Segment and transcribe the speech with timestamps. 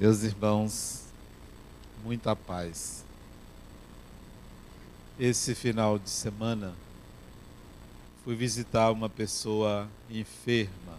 [0.00, 1.06] Meus irmãos,
[2.04, 3.04] muita paz.
[5.18, 6.72] Esse final de semana
[8.22, 10.96] fui visitar uma pessoa enferma.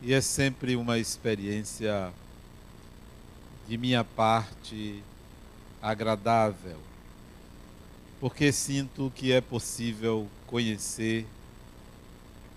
[0.00, 2.12] E é sempre uma experiência
[3.66, 5.02] de minha parte
[5.82, 6.78] agradável,
[8.20, 11.26] porque sinto que é possível conhecer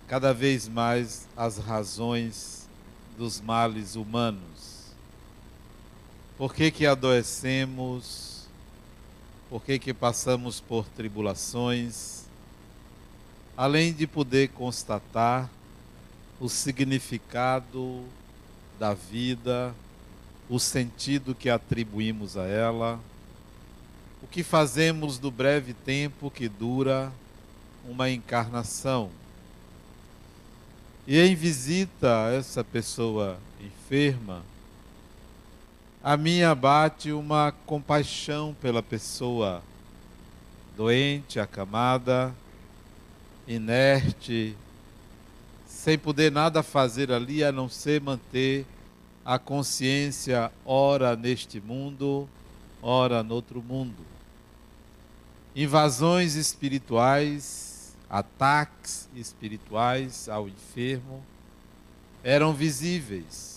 [0.08, 2.68] cada vez mais as razões
[3.18, 4.57] dos males humanos.
[6.38, 8.46] Por que, que adoecemos?
[9.50, 12.26] Por que, que passamos por tribulações?
[13.56, 15.50] Além de poder constatar
[16.40, 18.06] o significado
[18.78, 19.74] da vida,
[20.48, 23.00] o sentido que atribuímos a ela,
[24.22, 27.12] o que fazemos do breve tempo que dura
[27.84, 29.10] uma encarnação.
[31.08, 34.44] E em visita a essa pessoa enferma,
[36.08, 39.62] a mim abate uma compaixão pela pessoa
[40.78, 42.34] doente, acamada,
[43.46, 44.56] inerte,
[45.68, 48.66] sem poder nada fazer ali a não ser manter
[49.26, 52.26] a consciência ora neste mundo,
[52.82, 54.06] ora no outro mundo.
[55.54, 61.22] Invasões espirituais, ataques espirituais ao enfermo
[62.24, 63.57] eram visíveis.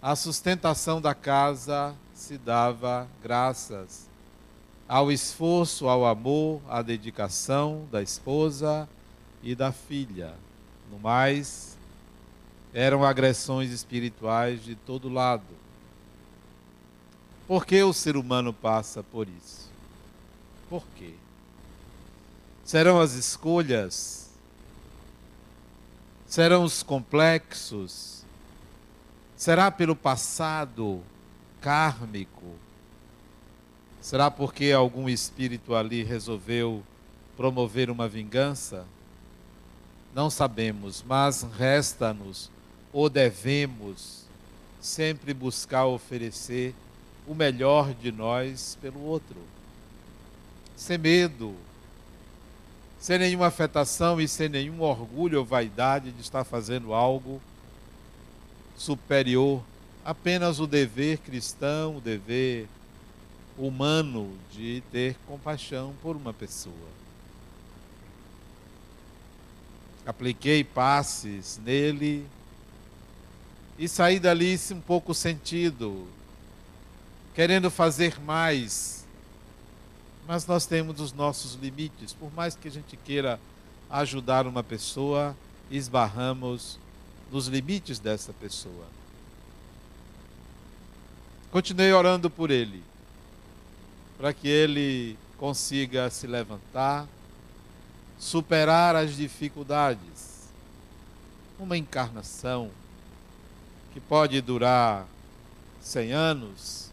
[0.00, 4.06] A sustentação da casa se dava graças
[4.88, 8.88] ao esforço, ao amor, à dedicação da esposa
[9.42, 10.34] e da filha.
[10.88, 11.76] No mais,
[12.72, 15.42] eram agressões espirituais de todo lado.
[17.48, 19.68] Por que o ser humano passa por isso?
[20.70, 21.14] Por quê?
[22.64, 24.28] Serão as escolhas?
[26.24, 28.17] Serão os complexos?
[29.38, 31.00] Será pelo passado
[31.60, 32.56] kármico?
[34.00, 36.82] Será porque algum espírito ali resolveu
[37.36, 38.84] promover uma vingança?
[40.12, 42.50] Não sabemos, mas resta-nos
[42.92, 44.24] ou devemos
[44.80, 46.74] sempre buscar oferecer
[47.24, 49.36] o melhor de nós pelo outro.
[50.74, 51.54] Sem medo,
[52.98, 57.40] sem nenhuma afetação e sem nenhum orgulho ou vaidade de estar fazendo algo
[58.78, 59.62] superior,
[60.04, 62.66] apenas o dever cristão, o dever
[63.58, 66.74] humano de ter compaixão por uma pessoa.
[70.06, 72.26] Apliquei passes nele,
[73.78, 76.08] e sair dali um pouco sentido,
[77.34, 79.06] querendo fazer mais.
[80.26, 82.12] Mas nós temos os nossos limites.
[82.12, 83.38] Por mais que a gente queira
[83.88, 85.34] ajudar uma pessoa,
[85.70, 86.78] esbarramos
[87.30, 88.86] nos limites dessa pessoa.
[91.50, 92.82] Continuei orando por ele,
[94.16, 97.06] para que ele consiga se levantar,
[98.18, 100.48] superar as dificuldades.
[101.58, 102.70] Uma encarnação
[103.92, 105.06] que pode durar
[105.80, 106.90] 100 anos,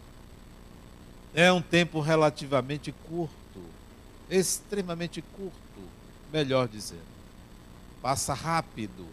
[1.33, 3.61] é um tempo relativamente curto,
[4.29, 5.81] extremamente curto,
[6.31, 7.01] melhor dizendo.
[8.01, 9.05] Passa rápido.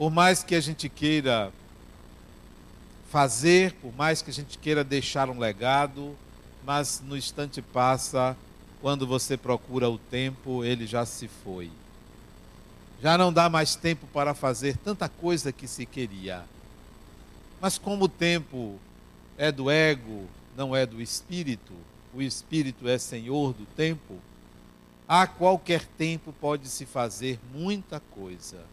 [0.00, 1.52] Por mais que a gente queira
[3.10, 6.16] fazer, por mais que a gente queira deixar um legado,
[6.64, 8.34] mas no instante passa,
[8.80, 11.70] quando você procura o tempo, ele já se foi.
[13.02, 16.46] Já não dá mais tempo para fazer tanta coisa que se queria.
[17.60, 18.78] Mas como o tempo
[19.36, 21.74] é do ego, não é do espírito,
[22.14, 24.16] o espírito é senhor do tempo,
[25.06, 28.64] a qualquer tempo pode se fazer muita coisa.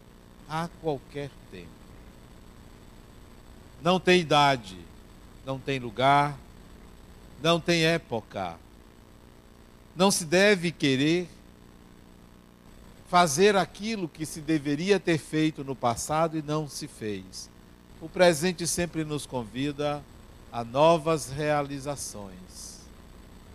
[0.48, 1.68] A qualquer tempo.
[3.82, 4.78] Não tem idade,
[5.44, 6.36] não tem lugar,
[7.42, 8.56] não tem época.
[9.94, 11.28] Não se deve querer
[13.08, 17.48] fazer aquilo que se deveria ter feito no passado e não se fez.
[18.00, 20.02] O presente sempre nos convida
[20.52, 22.80] a novas realizações,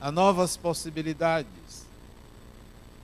[0.01, 1.85] a novas possibilidades.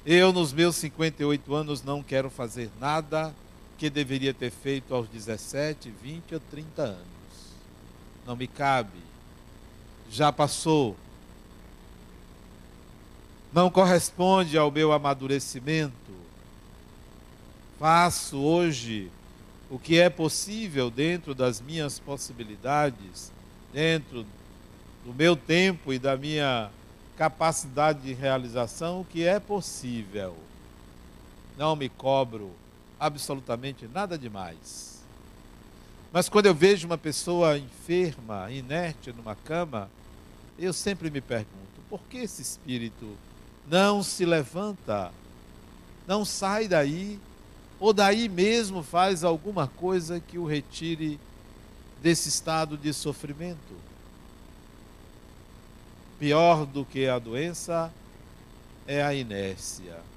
[0.05, 3.33] Eu, nos meus 58 anos, não quero fazer nada
[3.79, 6.99] que deveria ter feito aos 17, 20 ou 30 anos.
[8.27, 8.99] Não me cabe.
[10.11, 10.95] Já passou.
[13.51, 16.09] Não corresponde ao meu amadurecimento
[17.79, 19.09] faço hoje
[19.69, 23.31] o que é possível dentro das minhas possibilidades,
[23.71, 24.25] dentro
[25.05, 26.69] do meu tempo e da minha
[27.15, 30.35] capacidade de realização, o que é possível.
[31.57, 32.51] Não me cobro
[32.99, 34.99] absolutamente nada demais.
[36.11, 39.89] Mas quando eu vejo uma pessoa enferma, inerte numa cama,
[40.57, 43.15] eu sempre me pergunto: por que esse espírito
[43.67, 45.11] não se levanta,
[46.07, 47.19] não sai daí,
[47.79, 51.19] ou daí mesmo faz alguma coisa que o retire
[52.01, 53.89] desse estado de sofrimento?
[56.19, 57.93] Pior do que a doença
[58.85, 60.08] é a inércia.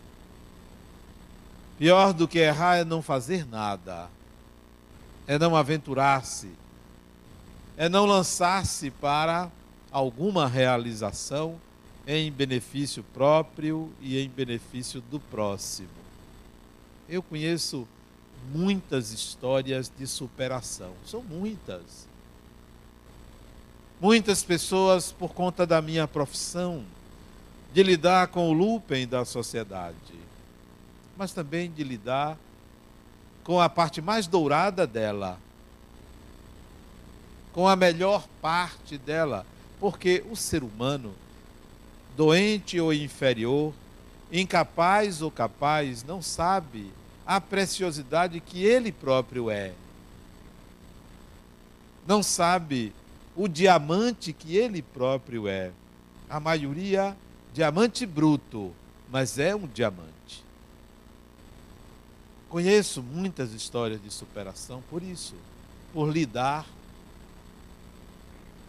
[1.82, 4.08] Pior do que errar é não fazer nada
[5.26, 6.48] é não aventurar-se,
[7.76, 9.50] é não lançar-se para
[9.90, 11.60] alguma realização
[12.06, 15.88] em benefício próprio e em benefício do próximo.
[17.08, 17.84] Eu conheço
[18.54, 22.06] muitas histórias de superação, são muitas.
[24.00, 26.84] Muitas pessoas, por conta da minha profissão,
[27.74, 30.21] de lidar com o lupem da sociedade,
[31.16, 32.36] mas também de lidar
[33.44, 35.38] com a parte mais dourada dela,
[37.52, 39.44] com a melhor parte dela,
[39.80, 41.12] porque o ser humano,
[42.16, 43.72] doente ou inferior,
[44.30, 46.92] incapaz ou capaz, não sabe
[47.26, 49.72] a preciosidade que ele próprio é.
[52.06, 52.92] Não sabe
[53.36, 55.70] o diamante que ele próprio é.
[56.28, 57.16] A maioria,
[57.52, 58.72] diamante bruto,
[59.10, 60.11] mas é um diamante.
[62.52, 65.34] Conheço muitas histórias de superação por isso,
[65.90, 66.66] por lidar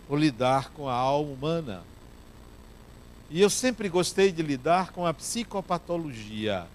[0.07, 1.83] por lidar com a alma humana.
[3.29, 6.65] E eu sempre gostei de lidar com a psicopatologia,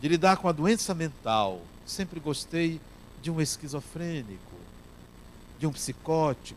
[0.00, 1.60] de lidar com a doença mental.
[1.84, 2.80] Sempre gostei
[3.20, 4.56] de um esquizofrênico,
[5.58, 6.56] de um psicótico,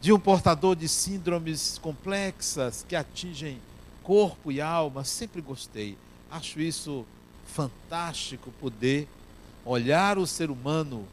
[0.00, 3.60] de um portador de síndromes complexas que atingem
[4.02, 5.04] corpo e alma.
[5.04, 5.96] Sempre gostei.
[6.28, 7.06] Acho isso
[7.46, 9.08] fantástico poder
[9.64, 11.06] olhar o ser humano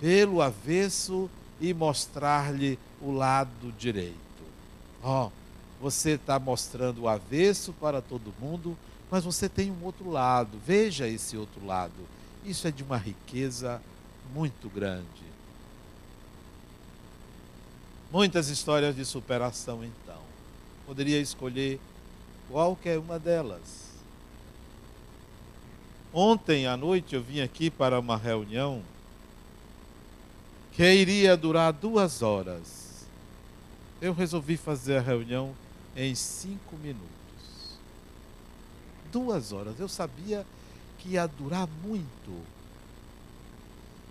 [0.00, 1.30] pelo avesso
[1.60, 4.16] e mostrar-lhe o lado direito.
[5.02, 5.32] Ó, oh,
[5.80, 8.76] você está mostrando o avesso para todo mundo,
[9.10, 10.58] mas você tem um outro lado.
[10.66, 11.92] Veja esse outro lado.
[12.44, 13.80] Isso é de uma riqueza
[14.34, 15.06] muito grande.
[18.10, 20.20] Muitas histórias de superação, então.
[20.86, 21.80] Poderia escolher
[22.50, 23.91] qualquer uma delas.
[26.14, 28.82] Ontem à noite eu vim aqui para uma reunião
[30.72, 33.06] que iria durar duas horas.
[33.98, 35.54] Eu resolvi fazer a reunião
[35.96, 37.08] em cinco minutos.
[39.10, 39.80] Duas horas.
[39.80, 40.44] Eu sabia
[40.98, 42.42] que ia durar muito.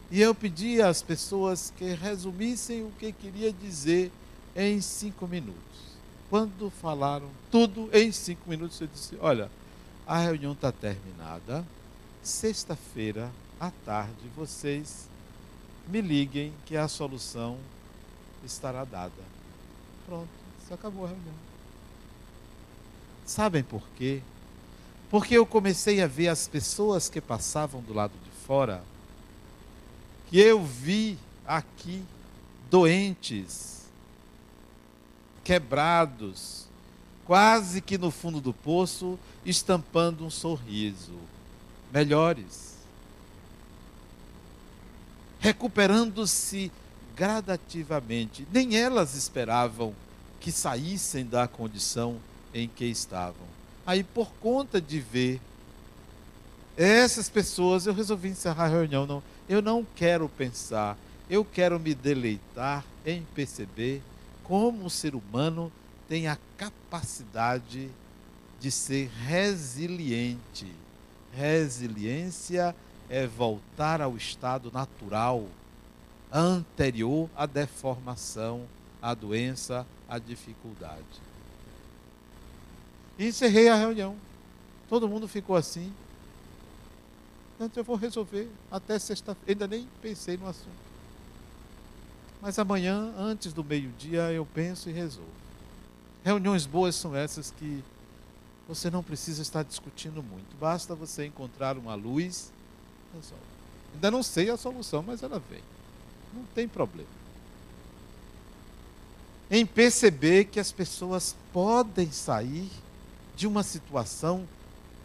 [0.09, 4.12] E eu pedi às pessoas que resumissem o que queria dizer
[4.56, 5.62] em cinco minutos.
[6.31, 9.51] Quando falaram tudo em cinco minutos, eu disse: Olha,
[10.07, 11.63] a reunião está terminada
[12.23, 15.07] sexta-feira à tarde vocês
[15.88, 17.57] me liguem que a solução
[18.45, 19.12] estará dada.
[20.06, 20.29] Pronto,
[20.63, 21.35] isso acabou a reunião.
[23.25, 24.21] Sabem por quê?
[25.09, 28.83] Porque eu comecei a ver as pessoas que passavam do lado de fora,
[30.29, 32.03] que eu vi aqui
[32.69, 33.85] doentes,
[35.44, 36.68] quebrados,
[37.25, 41.31] quase que no fundo do poço, estampando um sorriso
[41.92, 42.76] melhores,
[45.40, 46.71] recuperando-se
[47.16, 48.48] gradativamente.
[48.52, 49.94] Nem elas esperavam
[50.40, 52.18] que saíssem da condição
[52.54, 53.48] em que estavam.
[53.86, 55.42] Aí, por conta de ver
[56.78, 59.06] essas pessoas, eu resolvi encerrar a reunião.
[59.06, 60.98] Não, eu não quero pensar,
[61.30, 64.02] eu quero me deleitar em perceber
[64.44, 65.71] como o ser humano
[66.07, 67.90] tem a capacidade
[68.60, 70.68] de ser resiliente
[71.33, 72.76] Resiliência
[73.09, 75.45] é voltar ao estado natural,
[76.31, 78.66] anterior à deformação,
[79.02, 81.21] à doença, à dificuldade.
[83.18, 84.16] E encerrei a reunião.
[84.90, 85.92] Todo mundo ficou assim.
[87.56, 89.52] Então eu vou resolver até sexta-feira.
[89.52, 90.92] Ainda nem pensei no assunto.
[92.42, 95.30] Mas amanhã, antes do meio-dia, eu penso e resolvo.
[96.23, 97.83] Reuniões boas são essas que
[98.73, 100.56] você não precisa estar discutindo muito.
[100.57, 102.54] Basta você encontrar uma luz.
[103.13, 103.44] Resolve.
[103.94, 105.61] Ainda não sei a solução, mas ela vem.
[106.33, 107.09] Não tem problema.
[109.49, 112.71] Em perceber que as pessoas podem sair
[113.35, 114.47] de uma situação,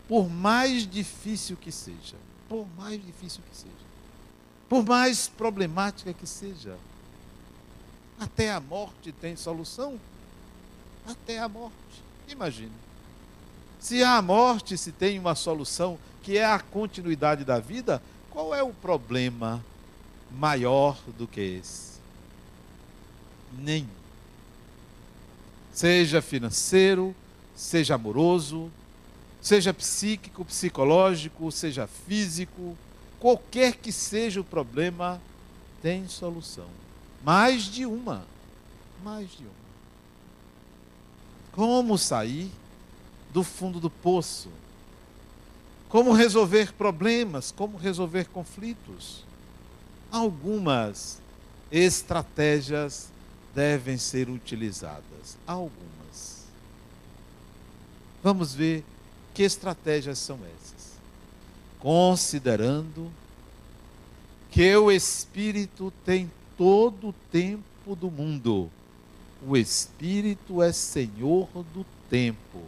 [0.06, 2.14] por mais difícil que seja,
[2.48, 3.74] por mais difícil que seja,
[4.68, 6.78] por mais problemática que seja,
[8.20, 9.98] até a morte tem solução.
[11.04, 11.74] Até a morte.
[12.28, 12.85] Imagine.
[13.86, 18.60] Se a morte, se tem uma solução que é a continuidade da vida, qual é
[18.60, 19.64] o problema
[20.28, 22.00] maior do que esse.
[23.56, 23.86] Nenhum.
[25.72, 27.14] Seja financeiro,
[27.54, 28.72] seja amoroso,
[29.40, 32.76] seja psíquico, psicológico, seja físico,
[33.20, 35.22] qualquer que seja o problema,
[35.80, 36.66] tem solução.
[37.22, 38.24] Mais de uma.
[39.04, 39.52] Mais de uma.
[41.52, 42.50] Como sair
[43.36, 44.48] do fundo do poço?
[45.90, 47.52] Como resolver problemas?
[47.52, 49.24] Como resolver conflitos?
[50.10, 51.20] Algumas
[51.70, 53.10] estratégias
[53.54, 55.36] devem ser utilizadas.
[55.46, 56.46] Algumas.
[58.24, 58.82] Vamos ver
[59.34, 60.92] que estratégias são essas.
[61.78, 63.12] Considerando
[64.50, 68.70] que o Espírito tem todo o tempo do mundo
[69.46, 72.62] o espírito é senhor do tempo.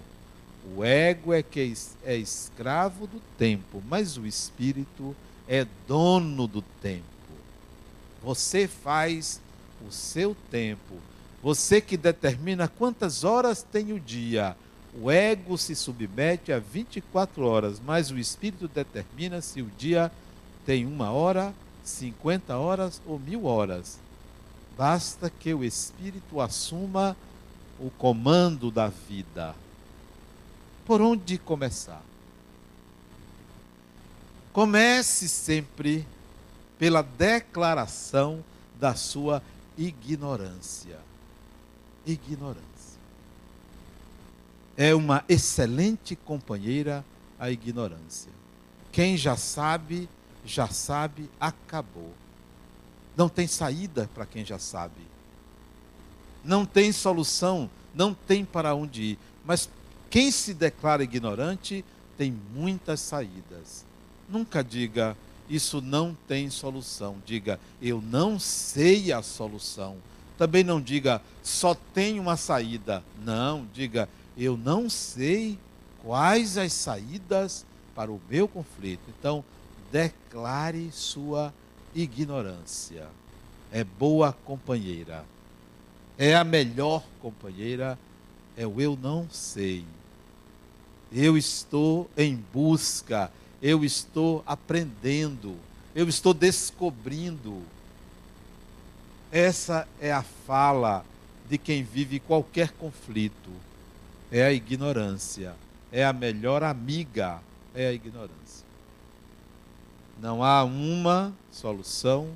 [0.76, 5.14] O ego é que é escravo do tempo, mas o espírito
[5.46, 7.04] é dono do tempo.
[8.22, 9.40] Você faz
[9.86, 10.96] o seu tempo.
[11.42, 14.56] Você que determina quantas horas tem o dia.
[15.00, 20.10] O ego se submete a 24 horas, mas o espírito determina se o dia
[20.66, 23.98] tem uma hora, 50 horas ou mil horas.
[24.78, 27.16] Basta que o Espírito assuma
[27.80, 29.54] o comando da vida.
[30.88, 32.02] Por onde começar?
[34.54, 36.08] Comece sempre
[36.78, 38.42] pela declaração
[38.80, 39.42] da sua
[39.76, 40.98] ignorância.
[42.06, 42.62] Ignorância.
[44.78, 47.04] É uma excelente companheira
[47.38, 48.32] a ignorância.
[48.90, 50.08] Quem já sabe,
[50.42, 52.14] já sabe, acabou.
[53.14, 55.02] Não tem saída para quem já sabe.
[56.42, 59.18] Não tem solução, não tem para onde ir.
[59.44, 59.68] Mas
[60.10, 61.84] quem se declara ignorante
[62.16, 63.84] tem muitas saídas.
[64.28, 65.16] Nunca diga,
[65.48, 67.16] isso não tem solução.
[67.24, 69.96] Diga, eu não sei a solução.
[70.36, 73.02] Também não diga, só tem uma saída.
[73.24, 75.58] Não, diga, eu não sei
[76.02, 79.02] quais as saídas para o meu conflito.
[79.18, 79.44] Então,
[79.90, 81.52] declare sua
[81.94, 83.08] ignorância.
[83.72, 85.24] É boa companheira.
[86.16, 87.98] É a melhor companheira.
[88.56, 89.84] É o eu não sei.
[91.12, 93.30] Eu estou em busca.
[93.60, 95.56] Eu estou aprendendo.
[95.94, 97.62] Eu estou descobrindo.
[99.30, 101.04] Essa é a fala
[101.48, 103.50] de quem vive qualquer conflito.
[104.30, 105.54] É a ignorância.
[105.90, 107.40] É a melhor amiga.
[107.74, 108.66] É a ignorância.
[110.20, 112.28] Não há uma solução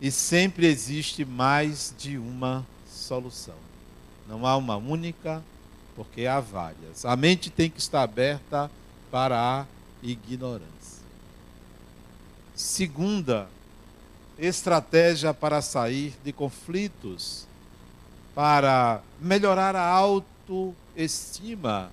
[0.00, 3.54] e sempre existe mais de uma solução.
[4.28, 5.42] Não há uma única,
[5.94, 7.04] porque há várias.
[7.04, 8.70] A mente tem que estar aberta
[9.10, 9.66] para a
[10.02, 11.04] ignorância.
[12.54, 13.48] Segunda
[14.38, 17.46] estratégia para sair de conflitos,
[18.34, 21.90] para melhorar a autoestima.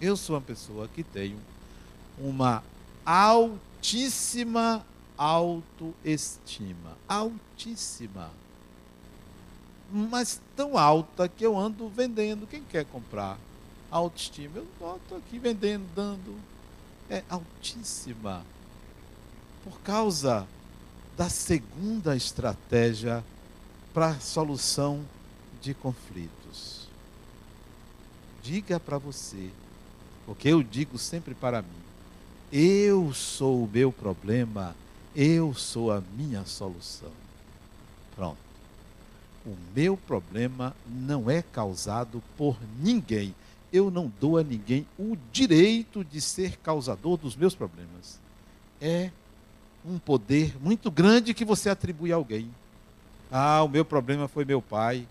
[0.00, 1.38] Eu sou uma pessoa que tenho
[2.18, 2.62] uma
[3.04, 4.84] altíssima
[5.16, 6.96] autoestima.
[7.08, 8.30] Altíssima.
[9.96, 12.48] Mas tão alta que eu ando vendendo.
[12.48, 13.38] Quem quer comprar?
[13.92, 14.56] Autoestima.
[14.56, 16.34] Eu estou aqui vendendo, dando.
[17.08, 18.44] É altíssima.
[19.62, 20.48] Por causa
[21.16, 23.24] da segunda estratégia
[23.92, 25.04] para a solução
[25.62, 26.88] de conflitos.
[28.42, 29.48] Diga para você,
[30.26, 31.84] porque eu digo sempre para mim:
[32.52, 34.74] eu sou o meu problema,
[35.14, 37.12] eu sou a minha solução.
[38.16, 38.43] Pronto.
[39.46, 43.34] O meu problema não é causado por ninguém.
[43.72, 48.18] Eu não dou a ninguém o direito de ser causador dos meus problemas.
[48.80, 49.10] É
[49.84, 52.48] um poder muito grande que você atribui a alguém.
[53.30, 55.06] Ah, o meu problema foi meu pai,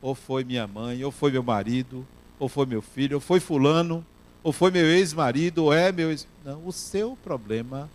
[0.00, 2.06] ou foi minha mãe, ou foi meu marido,
[2.38, 4.04] ou foi meu filho, ou foi fulano
[4.42, 6.26] ou foi meu ex-marido, ou é meu ex.
[6.44, 7.88] Não, o seu problema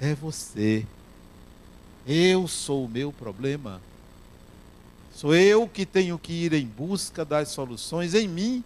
[0.00, 0.86] é você.
[2.06, 3.80] Eu sou o meu problema.
[5.20, 8.64] Sou eu que tenho que ir em busca das soluções em mim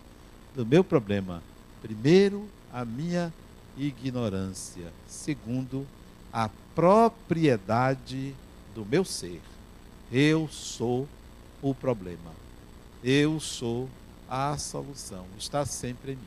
[0.55, 1.43] do meu problema.
[1.83, 3.35] Primeiro, a minha
[3.77, 4.93] ignorância.
[5.09, 5.85] Segundo,
[6.33, 8.33] a propriedade
[8.73, 9.43] do meu ser.
[10.13, 11.09] Eu sou
[11.61, 12.31] o problema.
[13.03, 13.91] Eu sou
[14.31, 15.27] a solução.
[15.37, 16.23] Está sempre em mim.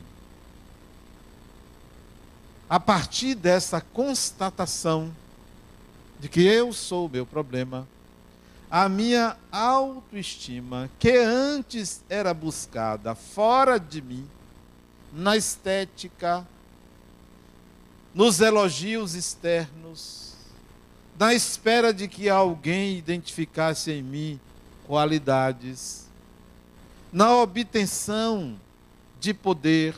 [2.68, 5.10] A partir dessa constatação
[6.20, 7.88] de que eu sou o meu problema,
[8.70, 14.28] a minha autoestima, que antes era buscada fora de mim,
[15.12, 16.46] na estética,
[18.14, 20.34] nos elogios externos,
[21.18, 24.40] na espera de que alguém identificasse em mim
[24.86, 26.06] qualidades,
[27.10, 28.58] na obtenção
[29.18, 29.94] de poder,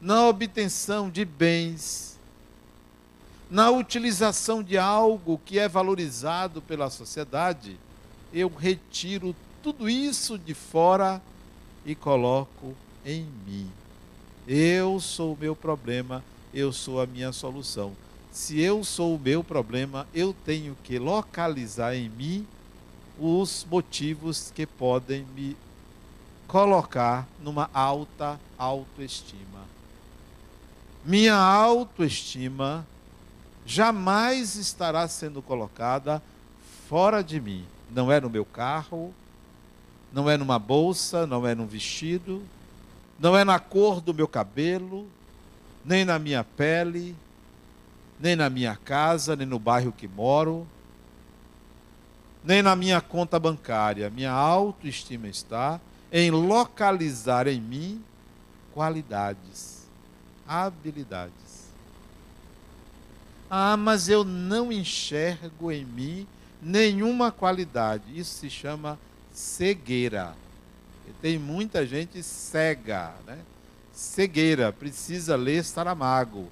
[0.00, 2.18] na obtenção de bens,
[3.50, 7.78] na utilização de algo que é valorizado pela sociedade,
[8.34, 11.22] eu retiro tudo isso de fora
[11.86, 12.74] e coloco
[13.06, 13.70] em mim.
[14.46, 16.22] Eu sou o meu problema,
[16.52, 17.92] eu sou a minha solução.
[18.32, 22.46] Se eu sou o meu problema, eu tenho que localizar em mim
[23.18, 25.56] os motivos que podem me
[26.48, 29.62] colocar numa alta autoestima.
[31.04, 32.84] Minha autoestima
[33.64, 36.20] jamais estará sendo colocada
[36.88, 37.64] fora de mim.
[37.94, 39.14] Não é no meu carro,
[40.12, 42.42] não é numa bolsa, não é num vestido,
[43.18, 45.06] não é na cor do meu cabelo,
[45.84, 47.14] nem na minha pele,
[48.18, 50.66] nem na minha casa, nem no bairro que moro,
[52.42, 54.10] nem na minha conta bancária.
[54.10, 55.80] Minha autoestima está
[56.12, 58.04] em localizar em mim
[58.72, 59.86] qualidades,
[60.46, 61.32] habilidades.
[63.48, 66.26] Ah, mas eu não enxergo em mim
[66.64, 68.04] nenhuma qualidade.
[68.18, 68.98] Isso se chama
[69.32, 70.34] cegueira.
[71.06, 73.38] E tem muita gente cega, né?
[73.92, 76.48] Cegueira, precisa ler Saramago.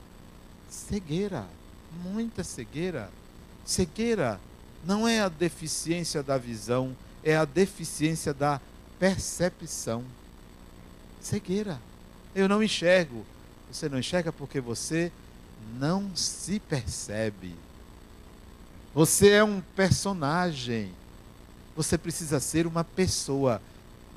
[0.69, 1.47] Cegueira,
[2.05, 3.11] muita cegueira.
[3.65, 4.39] Cegueira
[4.85, 8.61] não é a deficiência da visão, é a deficiência da
[8.99, 10.05] percepção.
[11.21, 11.81] Cegueira.
[12.35, 13.25] Eu não enxergo.
[13.71, 15.11] Você não enxerga porque você
[15.79, 17.55] não se percebe.
[18.95, 20.93] Você é um personagem.
[21.75, 23.61] Você precisa ser uma pessoa.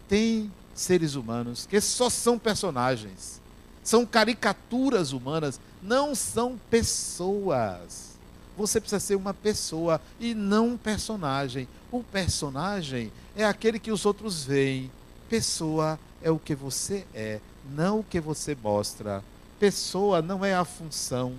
[0.08, 3.42] Tem seres humanos que só são personagens.
[3.82, 8.16] São caricaturas humanas, não são pessoas.
[8.58, 11.68] Você precisa ser uma pessoa e não um personagem.
[11.92, 14.92] O personagem é aquele que os outros veem.
[15.30, 17.40] Pessoa é o que você é,
[17.72, 19.24] não o que você mostra.
[19.60, 21.34] Pessoa não é a função,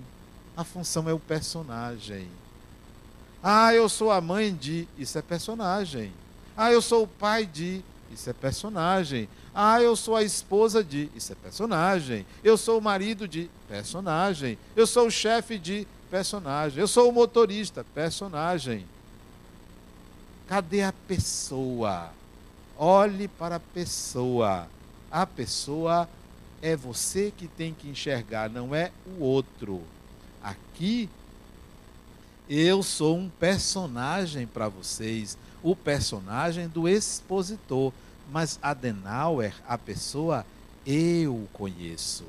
[0.55, 2.27] a função é o personagem.
[3.41, 6.11] Ah, eu sou a mãe de, isso é personagem.
[6.55, 9.29] Ah, eu sou o pai de, isso é personagem.
[9.53, 12.25] Ah, eu sou a esposa de, isso é personagem.
[12.43, 14.57] Eu sou o marido de, personagem.
[14.75, 16.79] Eu sou o chefe de, personagem.
[16.79, 18.85] Eu sou o motorista, personagem.
[20.47, 22.09] Cadê a pessoa?
[22.77, 24.67] Olhe para a pessoa.
[25.11, 26.07] A pessoa
[26.61, 29.81] é você que tem que enxergar, não é o outro.
[30.41, 31.09] Aqui
[32.49, 37.91] eu sou um personagem para vocês, o personagem do expositor.
[38.31, 40.45] Mas Adenauer, a pessoa,
[40.85, 42.25] eu conheço.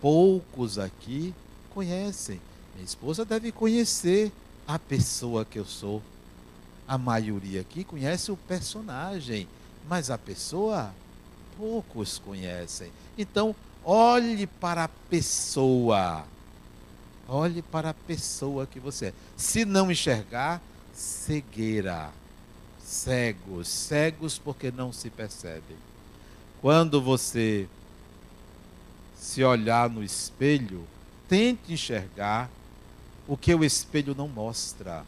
[0.00, 1.34] Poucos aqui
[1.70, 2.40] conhecem.
[2.74, 4.32] Minha esposa deve conhecer
[4.66, 6.02] a pessoa que eu sou.
[6.88, 9.46] A maioria aqui conhece o personagem,
[9.88, 10.92] mas a pessoa
[11.56, 12.90] poucos conhecem.
[13.16, 16.24] Então, olhe para a pessoa.
[17.32, 19.12] Olhe para a pessoa que você é.
[19.36, 20.60] Se não enxergar,
[20.92, 22.10] cegueira.
[22.82, 25.76] Cegos, cegos porque não se percebem.
[26.60, 27.68] Quando você
[29.16, 30.84] se olhar no espelho,
[31.28, 32.50] tente enxergar
[33.28, 35.04] o que o espelho não mostra.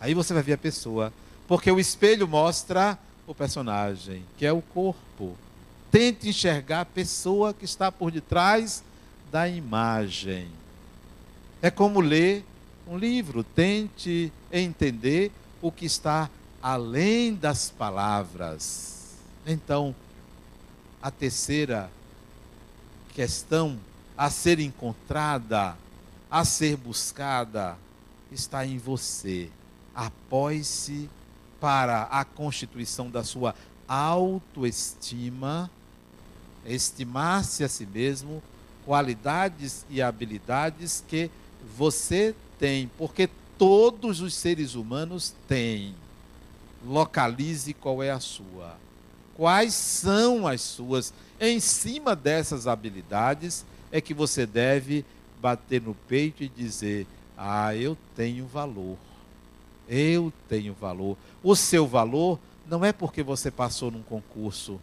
[0.00, 1.12] Aí você vai ver a pessoa,
[1.48, 2.96] porque o espelho mostra
[3.26, 5.36] o personagem, que é o corpo.
[5.90, 8.84] Tente enxergar a pessoa que está por detrás
[9.32, 10.59] da imagem.
[11.62, 12.44] É como ler
[12.86, 16.30] um livro, tente entender o que está
[16.62, 19.14] além das palavras.
[19.46, 19.94] Então,
[21.02, 21.90] a terceira
[23.14, 23.78] questão
[24.16, 25.76] a ser encontrada,
[26.30, 27.76] a ser buscada,
[28.32, 29.50] está em você.
[29.94, 31.10] Após-se
[31.60, 33.54] para a constituição da sua
[33.86, 35.70] autoestima,
[36.64, 38.42] estimar-se a si mesmo,
[38.84, 41.30] qualidades e habilidades que
[41.76, 45.94] você tem, porque todos os seres humanos têm.
[46.84, 48.76] Localize qual é a sua.
[49.36, 51.12] Quais são as suas?
[51.40, 55.04] Em cima dessas habilidades é que você deve
[55.40, 58.96] bater no peito e dizer: Ah, eu tenho valor.
[59.88, 61.16] Eu tenho valor.
[61.42, 64.80] O seu valor não é porque você passou num concurso.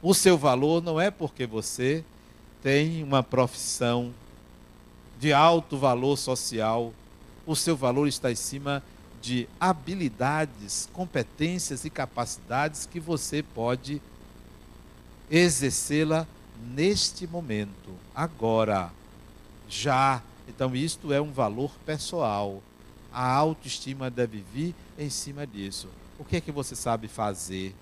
[0.00, 2.04] O seu valor não é porque você
[2.62, 4.12] tem uma profissão
[5.24, 6.92] de alto valor social.
[7.46, 8.82] O seu valor está em cima
[9.22, 14.02] de habilidades, competências e capacidades que você pode
[15.30, 16.26] exercê-la
[16.74, 18.92] neste momento, agora.
[19.66, 20.20] Já.
[20.46, 22.62] Então, isto é um valor pessoal.
[23.10, 25.88] A autoestima deve vir em cima disso.
[26.18, 27.74] O que é que você sabe fazer?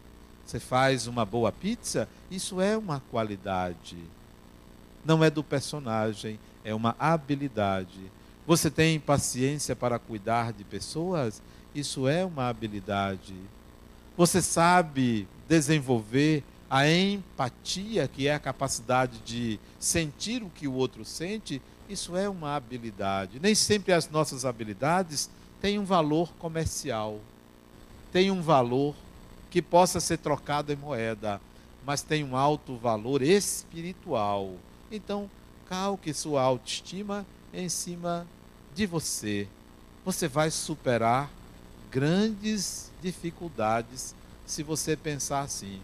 [0.47, 2.09] Você faz uma boa pizza?
[2.31, 3.97] Isso é uma qualidade.
[5.05, 8.01] Não é do personagem, é uma habilidade.
[8.47, 11.43] Você tem paciência para cuidar de pessoas?
[11.75, 13.35] Isso é uma habilidade.
[14.17, 21.05] Você sabe desenvolver a empatia, que é a capacidade de sentir o que o outro
[21.05, 21.61] sente?
[21.89, 23.39] Isso é uma habilidade.
[23.41, 27.21] Nem sempre as nossas habilidades têm um valor comercial,
[28.11, 28.95] têm um valor
[29.51, 31.41] que possa ser trocado em moeda,
[31.85, 34.55] mas tem um alto valor espiritual.
[34.91, 35.31] Então,
[35.73, 38.27] calque sua autoestima em cima
[38.75, 39.49] de você.
[40.05, 41.31] Você vai superar
[41.91, 45.81] grandes dificuldades se você pensar assim.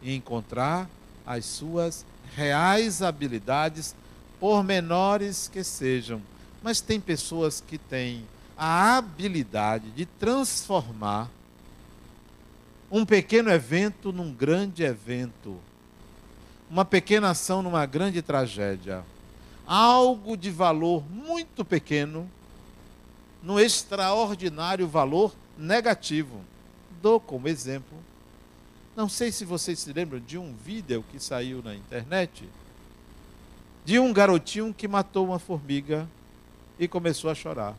[0.00, 0.88] E encontrar
[1.26, 3.94] as suas reais habilidades,
[4.40, 6.22] por menores que sejam.
[6.62, 8.24] Mas tem pessoas que têm
[8.56, 11.28] a habilidade de transformar
[12.90, 15.58] um pequeno evento num grande evento,
[16.70, 19.04] uma pequena ação numa grande tragédia.
[19.66, 22.30] Algo de valor muito pequeno,
[23.42, 26.40] no extraordinário valor negativo.
[27.02, 27.96] Dou como exemplo.
[28.96, 32.48] Não sei se vocês se lembram de um vídeo que saiu na internet
[33.88, 36.06] de um garotinho que matou uma formiga
[36.78, 37.74] e começou a chorar.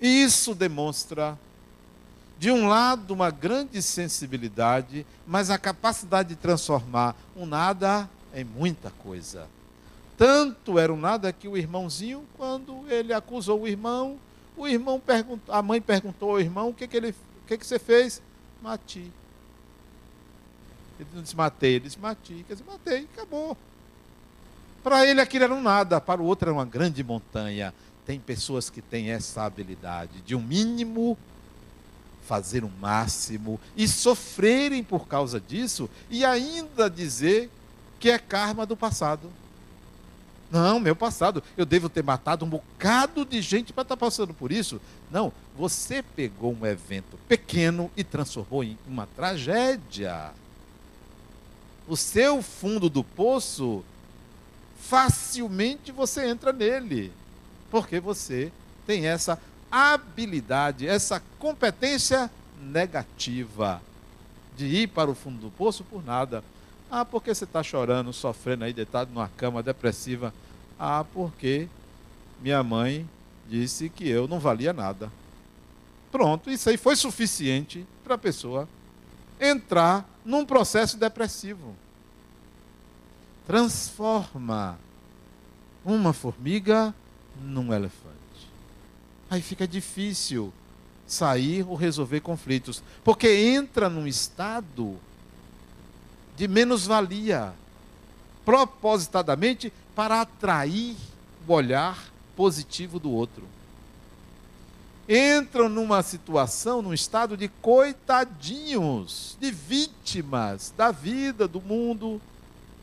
[0.00, 1.38] E isso demonstra,
[2.38, 8.90] de um lado, uma grande sensibilidade, mas a capacidade de transformar um nada em muita
[8.90, 9.48] coisa.
[10.18, 14.18] Tanto era um nada que o irmãozinho, quando ele acusou o irmão,
[14.56, 17.66] o irmão perguntou, a mãe perguntou ao irmão o que, que ele, o que, que
[17.66, 18.22] você fez?
[18.62, 19.12] Mati.
[20.98, 22.42] Ele não disse matei, ele disse matei.
[22.46, 23.56] Quer dizer, matei, acabou.
[24.82, 27.74] Para ele aquilo era um nada, para o outro era uma grande montanha.
[28.06, 31.18] Tem pessoas que têm essa habilidade de um mínimo
[32.26, 37.50] fazer o máximo e sofrerem por causa disso e ainda dizer
[38.00, 39.30] que é karma do passado.
[40.50, 44.32] Não, meu passado, eu devo ter matado um bocado de gente para estar tá passando
[44.32, 44.80] por isso.
[45.10, 50.32] Não, você pegou um evento pequeno e transformou em uma tragédia
[51.88, 53.84] o seu fundo do poço,
[54.76, 57.12] facilmente você entra nele,
[57.70, 58.52] porque você
[58.86, 63.80] tem essa habilidade, essa competência negativa
[64.56, 66.42] de ir para o fundo do poço por nada.
[66.90, 70.32] Ah, porque você está chorando, sofrendo aí, deitado numa cama depressiva?
[70.78, 71.68] Ah, porque
[72.40, 73.08] minha mãe
[73.48, 75.10] disse que eu não valia nada.
[76.10, 78.68] Pronto, isso aí foi suficiente para a pessoa
[79.40, 81.74] entrar num processo depressivo.
[83.46, 84.78] Transforma
[85.84, 86.94] uma formiga
[87.40, 88.05] num elefante.
[89.28, 90.52] Aí fica difícil
[91.06, 94.96] sair ou resolver conflitos, porque entra num estado
[96.36, 97.52] de menos-valia,
[98.44, 100.96] propositadamente para atrair
[101.46, 103.56] o olhar positivo do outro
[105.08, 112.20] entram numa situação, num estado de coitadinhos, de vítimas da vida, do mundo,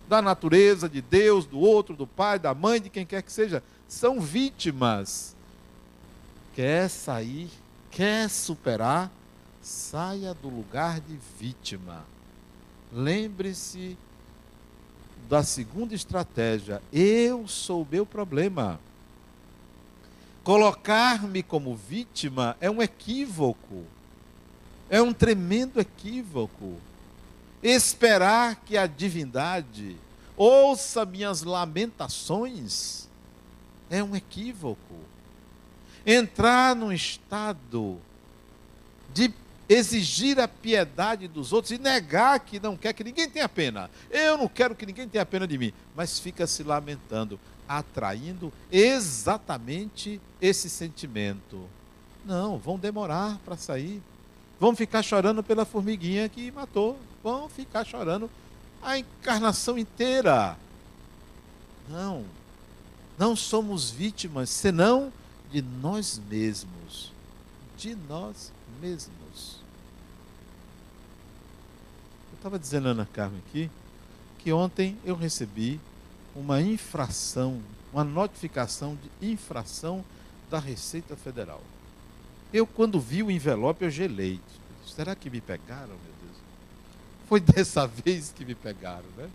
[0.08, 3.62] da natureza, de Deus, do outro, do pai, da mãe, de quem quer que seja.
[3.88, 5.36] São vítimas.
[6.54, 7.50] Quer sair,
[7.90, 9.12] quer superar,
[9.60, 12.06] saia do lugar de vítima.
[12.92, 13.98] Lembre-se
[15.28, 16.80] da segunda estratégia.
[16.92, 18.80] Eu sou o meu problema.
[20.44, 23.84] Colocar-me como vítima é um equívoco.
[24.90, 26.78] É um tremendo equívoco.
[27.64, 29.98] Esperar que a divindade
[30.38, 33.08] ouça minhas lamentações
[33.90, 35.13] é um equívoco.
[36.06, 37.98] Entrar num estado
[39.14, 39.34] de
[39.70, 43.90] exigir a piedade dos outros e negar que não quer que ninguém tenha pena.
[44.12, 50.20] Eu não quero que ninguém tenha pena de mim, mas fica se lamentando atraindo exatamente
[50.42, 51.68] esse sentimento.
[52.26, 54.02] Não, vão demorar para sair.
[54.60, 56.98] Vão ficar chorando pela formiguinha que matou.
[57.24, 58.30] Vão ficar chorando
[58.82, 60.58] a encarnação inteira.
[61.90, 62.26] Não.
[63.18, 65.12] Não somos vítimas senão
[65.54, 67.12] de nós mesmos.
[67.78, 69.60] De nós mesmos.
[72.32, 73.70] Eu estava dizendo, Ana Carmen, aqui,
[74.40, 75.80] que ontem eu recebi
[76.36, 77.62] uma infração,
[77.94, 80.04] uma notificação de infração
[80.50, 81.62] da Receita Federal.
[82.52, 84.40] Eu, quando vi o envelope, eu gelei.
[84.88, 86.38] Será que me pegaram, meu Deus?
[87.30, 89.30] Foi dessa vez que me pegaram, né?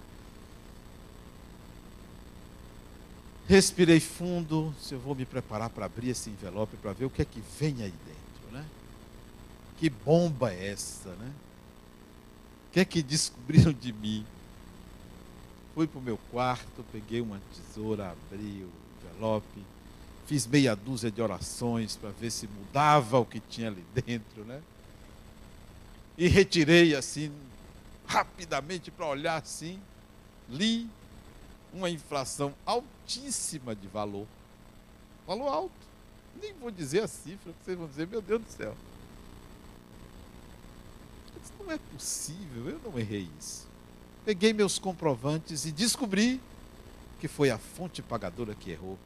[3.48, 7.22] Respirei fundo, se eu vou me preparar para abrir esse envelope para ver o que
[7.22, 8.62] é que vem aí dentro, né?
[9.78, 11.32] Que bomba é essa, né?
[12.68, 14.26] O que é que descobriram de mim?
[15.74, 19.64] Fui para o meu quarto, peguei uma tesoura, abri o envelope,
[20.26, 24.60] fiz meia dúzia de orações para ver se mudava o que tinha ali dentro, né?
[26.18, 27.32] E retirei assim,
[28.06, 29.80] rapidamente para olhar assim,
[30.50, 30.86] li
[31.72, 34.26] uma inflação altíssima de valor.
[35.26, 35.88] Valor alto.
[36.40, 38.74] Nem vou dizer a cifra, vocês vão dizer, meu Deus do céu.
[41.42, 43.66] Isso não é possível, eu não errei isso.
[44.24, 46.40] Peguei meus comprovantes e descobri
[47.20, 48.98] que foi a fonte pagadora que errou.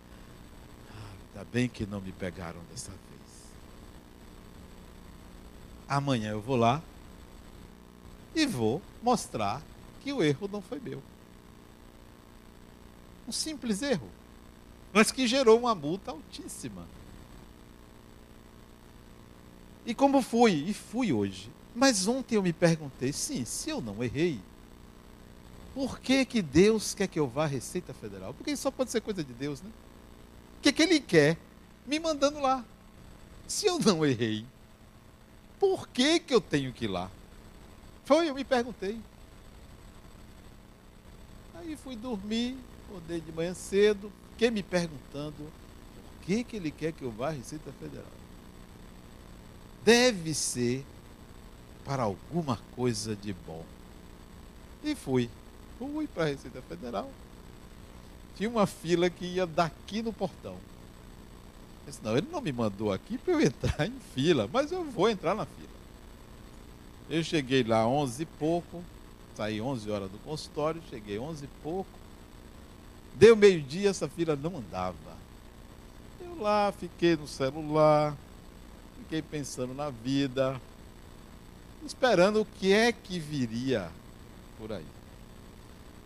[0.90, 3.02] Ah, ainda bem que não me pegaram dessa vez.
[5.88, 6.82] Amanhã eu vou lá
[8.34, 9.62] e vou mostrar
[10.02, 11.02] que o erro não foi meu.
[13.26, 14.08] Um simples erro,
[14.92, 16.86] mas que gerou uma multa altíssima.
[19.84, 20.52] E como fui?
[20.68, 21.50] E fui hoje.
[21.74, 24.38] Mas ontem eu me perguntei, sim, se eu não errei,
[25.74, 28.34] por que, que Deus quer que eu vá à Receita Federal?
[28.34, 29.70] Porque isso só pode ser coisa de Deus, né?
[30.58, 31.38] O que, que Ele quer?
[31.86, 32.64] Me mandando lá.
[33.48, 34.44] Se eu não errei,
[35.58, 37.10] por que, que eu tenho que ir lá?
[38.04, 39.00] Foi, eu me perguntei.
[41.54, 42.56] Aí fui dormir,
[42.92, 47.28] acordei de manhã cedo, fiquei me perguntando por que, que ele quer que eu vá
[47.28, 48.12] à Receita Federal.
[49.82, 50.84] Deve ser
[51.84, 53.64] para alguma coisa de bom.
[54.84, 55.30] E fui.
[55.78, 57.10] Fui para a Receita Federal.
[58.36, 60.52] Tinha uma fila que ia daqui no portão.
[60.52, 64.84] Eu disse, não, ele não me mandou aqui para eu entrar em fila, mas eu
[64.84, 65.68] vou entrar na fila.
[67.10, 68.82] Eu cheguei lá 11 e pouco,
[69.34, 72.01] saí 11 horas do consultório, cheguei 11 e pouco.
[73.14, 74.94] Deu meio-dia, essa fila não andava.
[76.20, 78.16] Eu lá fiquei no celular,
[78.98, 80.60] fiquei pensando na vida,
[81.84, 83.90] esperando o que é que viria
[84.58, 84.86] por aí.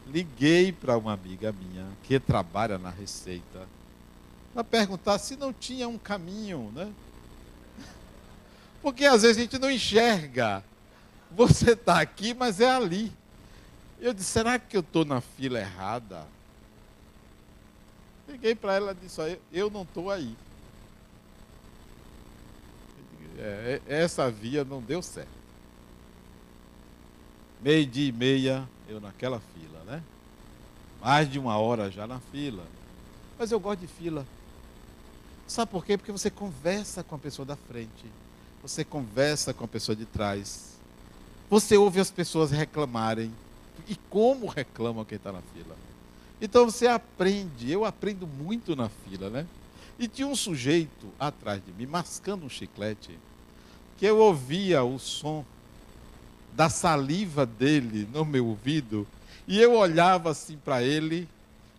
[0.09, 3.66] Liguei para uma amiga minha que trabalha na Receita
[4.57, 6.90] para perguntar se não tinha um caminho, né?
[8.81, 10.64] Porque às vezes a gente não enxerga.
[11.31, 13.12] Você está aqui, mas é ali.
[14.01, 16.27] Eu disse: será que eu estou na fila errada?
[18.29, 20.37] Liguei para ela e disse: eu não estou aí.
[23.39, 25.29] É, é, essa via não deu certo.
[27.61, 30.03] Meio dia e meia, eu naquela fila, né?
[31.01, 32.65] Mais de uma hora já na fila.
[33.39, 34.27] Mas eu gosto de fila.
[35.47, 35.97] Sabe por quê?
[35.97, 38.07] Porque você conversa com a pessoa da frente.
[38.62, 40.77] Você conversa com a pessoa de trás.
[41.49, 43.33] Você ouve as pessoas reclamarem.
[43.87, 45.77] E como reclamam quem está na fila.
[46.40, 49.46] Então você aprende, eu aprendo muito na fila, né?
[49.99, 53.18] E tinha um sujeito atrás de mim, mascando um chiclete,
[53.96, 55.44] que eu ouvia o som
[56.53, 59.07] da saliva dele no meu ouvido,
[59.49, 61.29] e eu olhava assim para ele,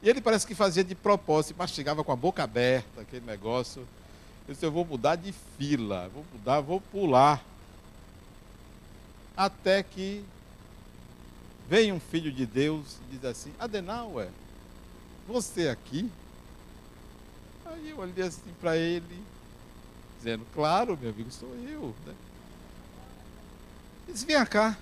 [0.01, 3.81] e ele parece que fazia de propósito, mastigava com a boca aberta, aquele negócio.
[4.47, 7.43] Eu disse, eu vou mudar de fila, vou mudar, vou pular.
[9.35, 10.23] Até que
[11.67, 14.29] vem um filho de Deus e diz assim, Adenauer,
[15.27, 16.09] você aqui?
[17.65, 19.23] Aí eu olhei assim para ele,
[20.17, 21.93] dizendo, claro, meu amigo, sou eu.
[22.05, 22.15] Né?
[24.07, 24.77] Disse, vem cá.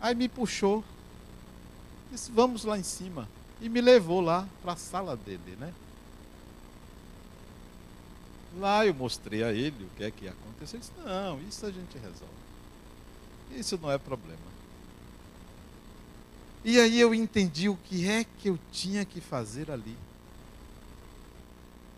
[0.00, 0.84] Aí me puxou.
[2.10, 3.28] Disse, vamos lá em cima.
[3.60, 5.74] E me levou lá para a sala dele, né?
[8.58, 10.76] Lá eu mostrei a ele o que é que ia acontecer.
[10.76, 12.40] Ele disse, não, isso a gente resolve.
[13.50, 14.38] Isso não é problema.
[16.64, 19.96] E aí eu entendi o que é que eu tinha que fazer ali.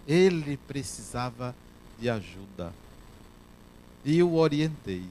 [0.07, 1.55] Ele precisava
[1.99, 2.73] de ajuda.
[4.05, 5.05] E eu o orientei.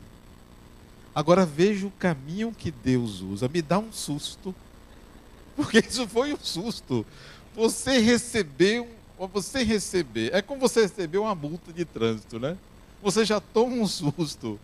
[1.14, 3.50] Agora veja o caminho que Deus usa.
[3.50, 4.56] Me dá um susto.
[5.56, 7.06] Porque isso foi um susto.
[7.54, 8.90] Você recebeu,
[9.34, 12.58] você receber, é como você receber uma multa de trânsito, né?
[13.04, 14.58] Você já toma um susto.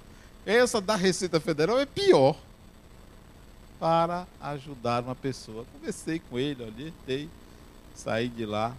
[0.46, 2.38] Essa da Receita Federal é pior
[3.80, 5.66] para ajudar uma pessoa.
[5.74, 7.30] Conversei com ele, orientei,
[7.96, 8.76] saí de lá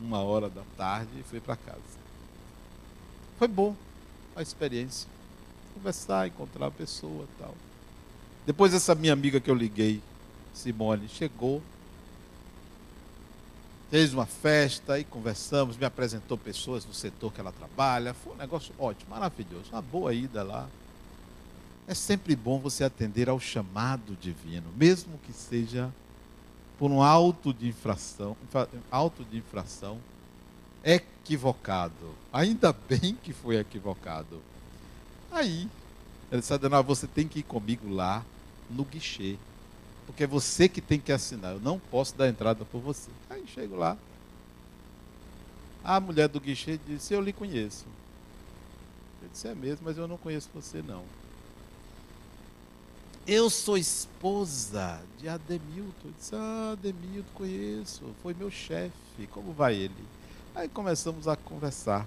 [0.00, 1.78] uma hora da tarde e fui para casa.
[3.38, 3.74] Foi bom
[4.34, 5.08] a experiência.
[5.74, 7.54] Conversar, encontrar a pessoa tal.
[8.46, 10.02] Depois essa minha amiga que eu liguei,
[10.52, 11.62] Simone, chegou,
[13.90, 18.14] fez uma festa e conversamos, me apresentou pessoas do setor que ela trabalha.
[18.14, 19.70] Foi um negócio ótimo, maravilhoso.
[19.72, 20.68] Uma boa ida lá.
[21.86, 25.92] É sempre bom você atender ao chamado divino, mesmo que seja
[26.78, 28.36] por um auto de infração,
[28.90, 29.98] auto de infração
[30.82, 32.14] equivocado.
[32.32, 34.40] Ainda bem que foi equivocado.
[35.30, 35.68] Aí,
[36.32, 38.24] ele disse, você tem que ir comigo lá
[38.70, 39.36] no guichê.
[40.06, 41.52] Porque é você que tem que assinar.
[41.52, 43.10] Eu não posso dar entrada por você.
[43.28, 43.96] Aí chego lá.
[45.82, 47.84] A mulher do guichê disse, eu lhe conheço.
[49.22, 51.04] Eu disse, é mesmo, mas eu não conheço você não.
[53.26, 55.92] Eu sou esposa de Ademilton.
[56.04, 58.02] Eu disse, ah, Ademilton, conheço.
[58.22, 59.26] Foi meu chefe.
[59.30, 59.94] Como vai ele?
[60.54, 62.06] Aí começamos a conversar.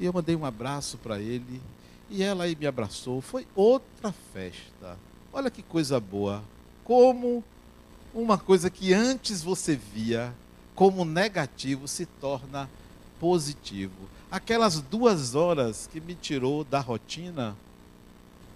[0.00, 1.62] E eu mandei um abraço para ele.
[2.10, 3.20] E ela aí me abraçou.
[3.20, 4.98] Foi outra festa.
[5.32, 6.42] Olha que coisa boa.
[6.82, 7.44] Como
[8.12, 10.34] uma coisa que antes você via
[10.74, 12.68] como negativo se torna
[13.20, 14.08] positivo.
[14.28, 17.56] Aquelas duas horas que me tirou da rotina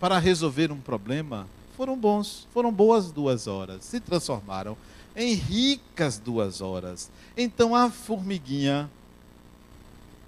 [0.01, 4.77] para resolver um problema foram bons, foram boas duas horas, se transformaram
[5.15, 7.11] em ricas duas horas.
[7.37, 8.91] Então a formiguinha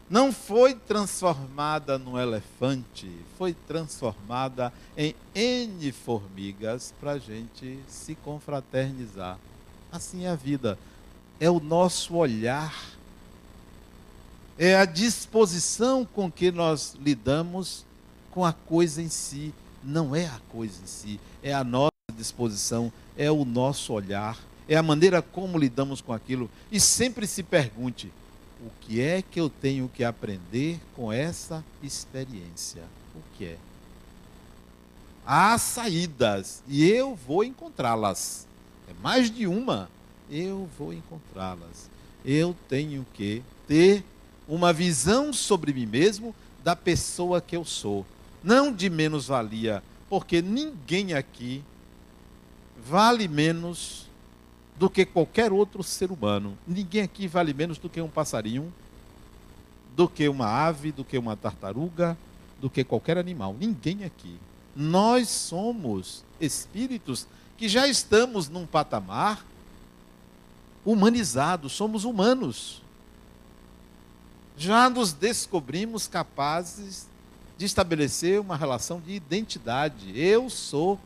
[0.09, 9.39] não foi transformada num elefante, foi transformada em N formigas para a gente se confraternizar.
[9.93, 10.77] Assim é a vida.
[11.39, 12.75] É o nosso olhar,
[14.59, 17.87] é a disposição com que nós lidamos
[18.31, 19.53] com a coisa em si.
[19.83, 24.38] Não é a coisa em si, é a nossa disposição, é o nosso olhar,
[24.69, 26.51] é a maneira como lidamos com aquilo.
[26.71, 28.12] E sempre se pergunte:
[28.61, 32.83] o que é que eu tenho que aprender com essa experiência?
[33.14, 33.59] O que é?
[35.25, 38.47] Há saídas e eu vou encontrá-las.
[38.88, 39.88] É mais de uma.
[40.31, 41.88] Eu vou encontrá-las.
[42.25, 44.05] Eu tenho que ter
[44.47, 48.05] uma visão sobre mim mesmo da pessoa que eu sou.
[48.42, 51.62] Não de menos-valia, porque ninguém aqui
[52.85, 54.09] vale menos
[54.79, 56.57] do que qualquer outro ser humano.
[56.66, 58.72] Ninguém aqui vale menos do que um passarinho,
[59.94, 62.16] do que uma ave, do que uma tartaruga,
[62.61, 63.55] do que qualquer animal.
[63.59, 64.38] Ninguém aqui.
[64.74, 67.26] Nós somos espíritos
[67.59, 69.44] que já estamos num patamar
[70.85, 72.83] humanizado, somos humanos.
[74.57, 77.07] Já nos descobrimos capazes
[77.61, 80.18] de estabelecer uma relação de identidade.
[80.18, 80.99] Eu sou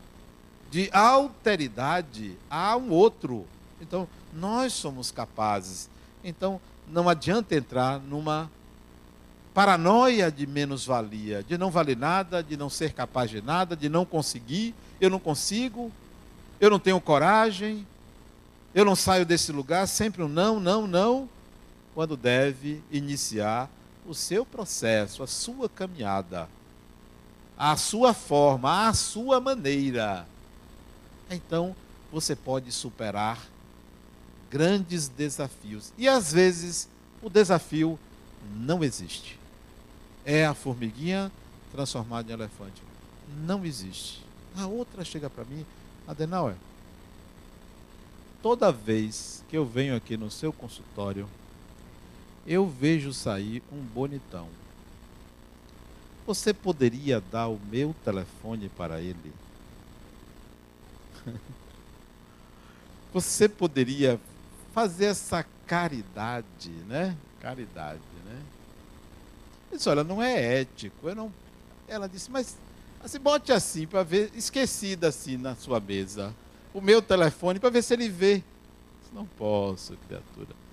[0.71, 3.45] de alteridade a um outro.
[3.81, 5.89] Então, nós somos capazes.
[6.23, 8.49] Então, não adianta entrar numa
[9.53, 14.05] paranoia de menos-valia, de não valer nada, de não ser capaz de nada, de não
[14.05, 15.91] conseguir, eu não consigo,
[16.61, 17.85] eu não tenho coragem,
[18.73, 21.27] eu não saio desse lugar, sempre um não, não, não,
[21.93, 23.69] quando deve iniciar
[24.07, 26.47] o seu processo, a sua caminhada,
[27.57, 30.27] a sua forma, a sua maneira.
[31.29, 31.75] Então,
[32.11, 33.39] você pode superar
[34.49, 35.91] grandes desafios.
[35.97, 36.87] E às vezes
[37.21, 37.99] o desafio
[38.55, 39.39] não existe.
[40.23, 41.31] É a formiguinha
[41.71, 42.81] transformada em elefante.
[43.45, 44.23] Não existe.
[44.55, 45.65] A outra chega para mim,
[46.07, 46.55] Adenauer,
[48.41, 51.27] toda vez que eu venho aqui no seu consultório,
[52.45, 54.47] eu vejo sair um bonitão.
[56.27, 59.33] Você poderia dar o meu telefone para ele?
[63.13, 64.19] Você poderia
[64.73, 67.15] fazer essa caridade, né?
[67.39, 68.41] Caridade, né?
[69.71, 71.07] Eu disse, olha, não é ético.
[71.07, 71.33] Eu não...
[71.87, 72.57] Ela disse, mas
[73.03, 76.33] assim, bote assim para ver, esquecida assim na sua mesa,
[76.73, 78.37] o meu telefone para ver se ele vê.
[79.01, 80.64] Disse, não posso, criatura.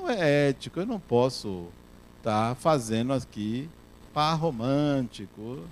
[0.00, 1.68] Não é ético, eu não posso
[2.16, 3.68] estar tá fazendo aqui
[4.14, 5.62] par romântico.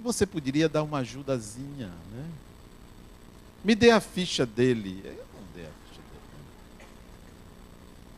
[0.00, 2.28] Você poderia dar uma ajudazinha, né?
[3.62, 5.04] Me dê a ficha dele.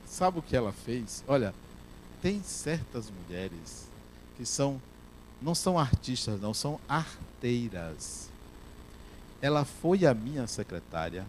[0.06, 1.22] Sabe o que ela fez?
[1.28, 1.54] Olha,
[2.22, 3.86] tem certas mulheres
[4.38, 4.80] que são
[5.42, 8.30] não são artistas, não, são arteiras.
[9.42, 11.26] Ela foi a minha secretária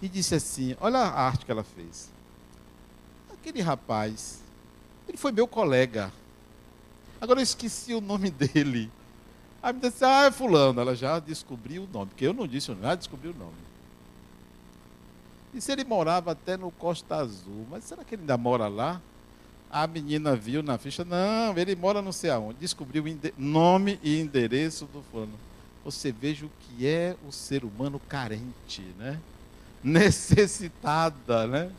[0.00, 2.10] e disse assim: Olha a arte que ela fez.
[3.32, 4.40] Aquele rapaz,
[5.08, 6.12] ele foi meu colega.
[7.20, 8.90] Agora eu esqueci o nome dele.
[9.62, 10.80] Aí me disse: Ah, é Fulano.
[10.80, 13.68] Ela já descobriu o nome, porque eu não disse o nome, ela descobriu o nome.
[15.54, 19.00] E se ele morava até no Costa Azul, mas será que ele ainda mora lá?
[19.70, 22.58] A menina viu na ficha, não, ele mora não sei aonde.
[22.58, 23.04] Descobriu
[23.36, 25.32] nome e endereço do fulano.
[25.84, 29.18] Você veja o que é o ser humano carente, né?
[29.84, 31.70] Necessitada, né?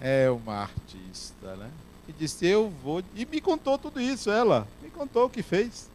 [0.00, 1.70] É uma artista, né?
[2.08, 3.02] E disse, eu vou.
[3.14, 4.66] E me contou tudo isso, ela.
[4.82, 5.88] Me contou o que fez.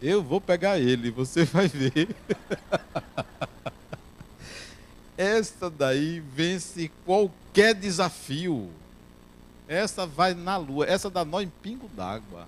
[0.00, 2.14] Eu vou pegar ele, você vai ver.
[5.16, 8.70] Esta daí vence qualquer desafio.
[9.66, 12.46] Essa vai na lua, essa dá nó em pingo d'água.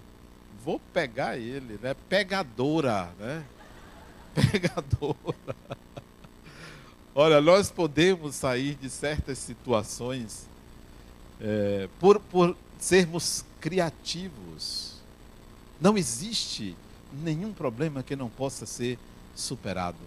[0.64, 1.94] Vou pegar ele, né?
[2.08, 3.44] Pegadora, né?
[4.50, 5.56] Pegadora.
[7.14, 10.46] Olha, nós podemos sair de certas situações
[11.40, 14.94] é, por, por sermos criativos.
[15.80, 16.76] Não existe
[17.12, 18.98] nenhum problema que não possa ser
[19.34, 19.98] superado.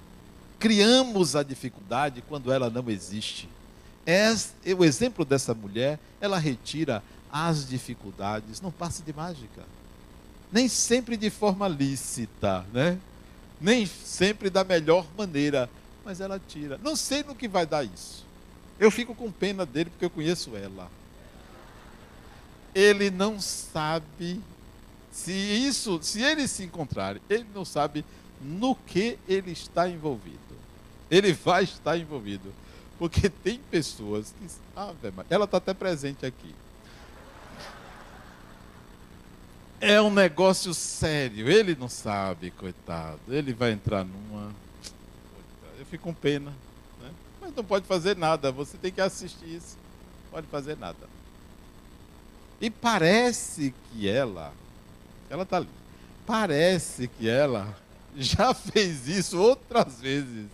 [0.60, 3.50] Criamos a dificuldade quando ela não existe.
[4.78, 9.64] O exemplo dessa mulher, ela retira as dificuldades, não passa de mágica.
[10.52, 12.98] Nem sempre de forma lícita, né?
[13.64, 15.70] Nem sempre da melhor maneira,
[16.04, 16.78] mas ela tira.
[16.84, 18.26] Não sei no que vai dar isso.
[18.78, 20.92] Eu fico com pena dele porque eu conheço ela.
[22.76, 24.42] Ele não sabe
[25.14, 28.04] se isso, se eles se encontrarem, ele não sabe
[28.42, 30.40] no que ele está envolvido.
[31.10, 32.54] Ele vai estar envolvido.
[33.00, 34.48] Porque tem pessoas que.
[34.76, 34.92] Ah,
[35.30, 36.54] ela está até presente aqui.
[39.86, 41.50] É um negócio sério.
[41.50, 43.20] Ele não sabe, coitado.
[43.28, 44.50] Ele vai entrar numa.
[45.78, 46.52] Eu fico com pena.
[47.02, 47.12] Né?
[47.42, 48.50] Mas não pode fazer nada.
[48.50, 49.78] Você tem que assistir isso.
[50.24, 51.10] Não pode fazer nada.
[52.62, 54.54] E parece que ela
[55.30, 55.68] ela está ali.
[56.26, 57.76] Parece que ela
[58.16, 60.48] já fez isso outras vezes.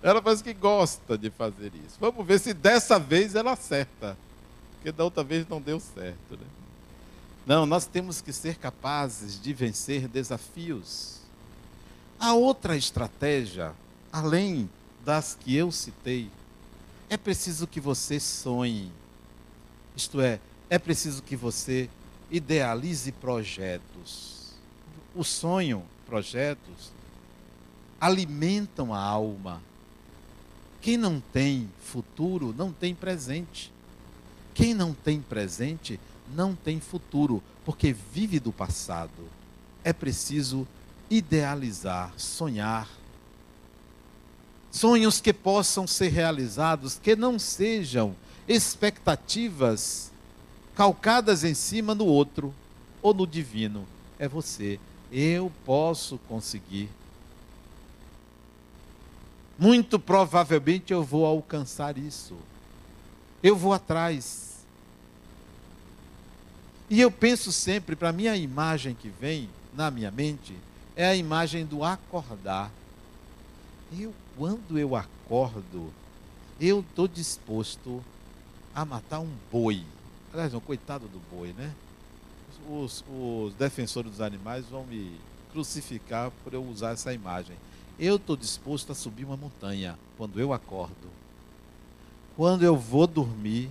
[0.00, 1.96] Ela parece que gosta de fazer isso.
[1.98, 4.16] Vamos ver se dessa vez ela acerta.
[4.74, 6.36] Porque da outra vez não deu certo.
[6.36, 6.46] Né?
[7.46, 11.20] Não, nós temos que ser capazes de vencer desafios.
[12.18, 13.72] A outra estratégia,
[14.12, 14.68] além
[15.04, 16.28] das que eu citei,
[17.08, 18.90] é preciso que você sonhe.
[19.94, 21.88] Isto é, é preciso que você
[22.28, 24.54] idealize projetos.
[25.14, 26.90] O sonho, projetos,
[28.00, 29.62] alimentam a alma.
[30.80, 33.72] Quem não tem futuro não tem presente.
[34.52, 36.00] Quem não tem presente
[36.34, 39.10] não tem futuro, porque vive do passado.
[39.84, 40.66] É preciso
[41.10, 42.88] idealizar, sonhar.
[44.70, 48.14] Sonhos que possam ser realizados, que não sejam
[48.46, 50.10] expectativas
[50.74, 52.54] calcadas em cima no outro
[53.00, 53.86] ou no divino.
[54.18, 54.78] É você.
[55.10, 56.90] Eu posso conseguir.
[59.58, 62.36] Muito provavelmente eu vou alcançar isso.
[63.42, 64.55] Eu vou atrás.
[66.88, 70.54] E eu penso sempre, para mim, a imagem que vem na minha mente
[70.94, 72.70] é a imagem do acordar.
[73.98, 75.92] Eu, quando eu acordo,
[76.60, 78.02] eu estou disposto
[78.74, 79.84] a matar um boi
[80.36, 81.72] Aliás, não, coitado do boi, né?
[82.68, 85.18] Os, os defensores dos animais vão me
[85.50, 87.56] crucificar por eu usar essa imagem.
[87.98, 91.08] Eu estou disposto a subir uma montanha quando eu acordo.
[92.36, 93.70] Quando eu vou dormir,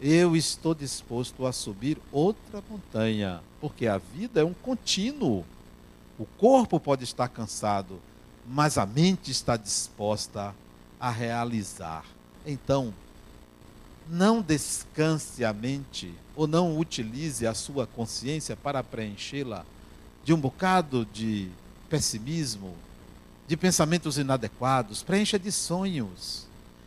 [0.00, 5.44] eu estou disposto a subir outra montanha, porque a vida é um contínuo.
[6.18, 8.00] O corpo pode estar cansado,
[8.46, 10.54] mas a mente está disposta
[11.00, 12.04] a realizar.
[12.46, 12.92] Então,
[14.08, 19.64] não descanse a mente ou não utilize a sua consciência para preenchê-la
[20.24, 21.48] de um bocado de
[21.88, 22.74] pessimismo,
[23.46, 26.46] de pensamentos inadequados, preencha de sonhos,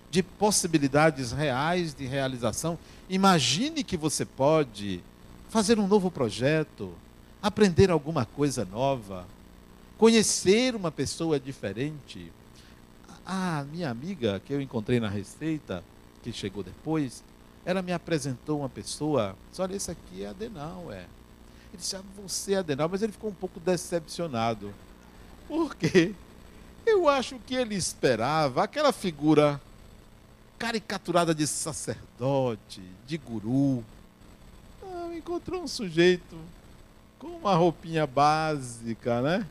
[0.10, 2.78] de possibilidades reais de realização.
[3.10, 5.02] Imagine que você pode
[5.50, 6.94] fazer um novo projeto,
[7.42, 9.26] aprender alguma coisa nova,
[9.98, 12.32] conhecer uma pessoa diferente.
[13.26, 15.84] A minha amiga que eu encontrei na Receita,
[16.24, 17.24] que chegou depois,
[17.66, 21.06] ela me apresentou uma pessoa, disse, olha, esse aqui é Adenal, é.
[21.70, 24.74] Ele disse, ah, você é Adenal, mas ele ficou um pouco decepcionado.
[25.48, 26.14] Por quê?
[26.86, 29.62] Eu acho que ele esperava aquela figura
[30.58, 33.84] caricaturada de sacerdote, de guru.
[34.82, 36.38] Não, encontrou um sujeito
[37.20, 39.48] com uma roupinha básica, né?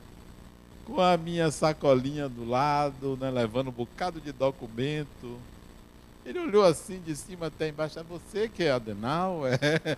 [0.84, 3.30] Com a minha sacolinha do lado, né?
[3.30, 5.38] levando um bocado de documento
[6.26, 8.00] ele olhou assim de cima até embaixo.
[8.00, 9.42] É você que é Adenal?
[9.46, 9.96] É.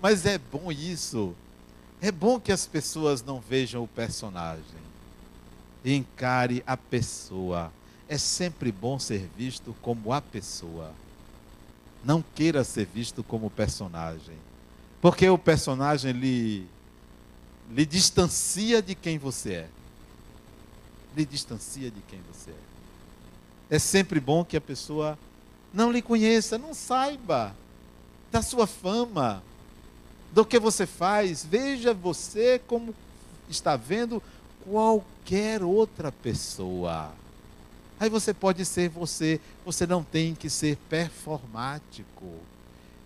[0.00, 1.34] Mas é bom isso.
[2.00, 4.64] É bom que as pessoas não vejam o personagem.
[5.84, 7.70] Encare a pessoa.
[8.12, 10.92] É sempre bom ser visto como a pessoa.
[12.04, 14.36] Não queira ser visto como personagem.
[15.00, 16.66] Porque o personagem lhe,
[17.70, 19.68] lhe distancia de quem você é.
[21.16, 23.76] Lhe distancia de quem você é.
[23.76, 25.18] É sempre bom que a pessoa
[25.72, 27.56] não lhe conheça, não saiba
[28.30, 29.42] da sua fama,
[30.34, 31.46] do que você faz.
[31.46, 32.94] Veja você como
[33.48, 34.22] está vendo
[34.66, 37.21] qualquer outra pessoa.
[38.02, 42.34] Aí você pode ser você, você não tem que ser performático.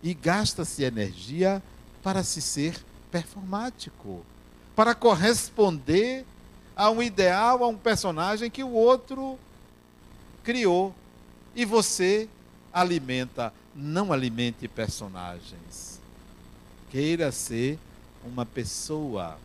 [0.03, 1.62] E gasta-se energia
[2.03, 4.24] para se ser performático,
[4.74, 6.24] para corresponder
[6.74, 9.38] a um ideal, a um personagem que o outro
[10.42, 10.94] criou.
[11.55, 12.26] E você
[12.72, 16.01] alimenta, não alimente personagens.
[16.90, 17.78] Queira ser
[18.24, 19.36] uma pessoa.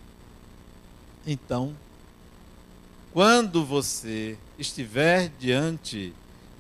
[1.28, 1.76] Então,
[3.14, 6.14] quando você estiver diante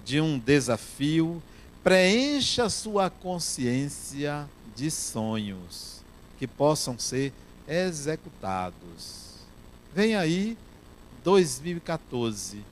[0.03, 1.41] de um desafio,
[1.83, 6.01] preencha sua consciência de sonhos
[6.37, 7.31] que possam ser
[7.67, 9.35] executados.
[9.93, 10.57] Vem aí
[11.23, 12.63] 2014.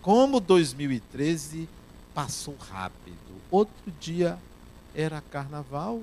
[0.00, 1.68] Como 2013
[2.14, 3.16] passou rápido.
[3.50, 4.38] Outro dia
[4.94, 6.02] era carnaval.